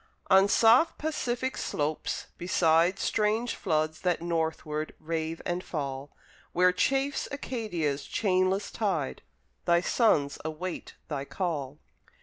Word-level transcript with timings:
On 0.31 0.47
soft 0.47 0.97
Pacific 0.97 1.55
slopes, 1.55 2.25
beside 2.39 2.97
Strange 2.97 3.53
floods 3.53 4.01
that 4.01 4.19
northward 4.19 4.95
rave 4.99 5.43
and 5.45 5.63
fall, 5.63 6.09
Where 6.53 6.71
chafes 6.73 7.27
Acadia's 7.31 8.05
chainless 8.07 8.71
tide 8.71 9.21
Thy 9.65 9.81
sons 9.81 10.39
await 10.43 10.95
thy 11.07 11.25
call. 11.25 11.77